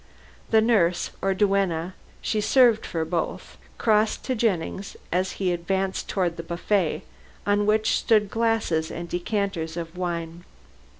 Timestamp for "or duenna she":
1.21-2.41